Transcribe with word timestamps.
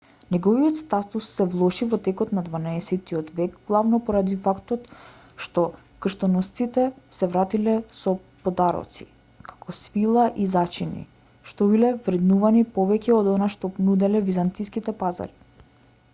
неговиот 0.33 0.77
статус 0.79 1.25
се 1.31 1.45
влоши 1.55 1.87
во 1.89 1.97
текот 2.05 2.29
на 2.37 2.43
дванаесеттиот 2.45 3.27
век 3.39 3.59
главно 3.71 3.99
поради 4.07 4.37
фактот 4.47 4.87
што 5.47 5.65
крстоносците 6.05 6.85
се 7.17 7.29
вратиле 7.35 7.75
со 7.99 8.13
подароци 8.47 9.07
како 9.51 9.77
свила 9.81 10.25
и 10.45 10.47
зачини 10.55 11.03
што 11.51 11.67
биле 11.75 11.91
вреднувани 12.09 12.63
повеќе 12.79 13.13
од 13.19 13.29
она 13.35 13.51
што 13.57 13.71
го 13.77 13.85
нуделе 13.91 14.23
византиските 14.31 14.97
пазари 15.05 15.39